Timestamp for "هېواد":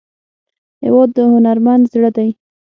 0.83-1.09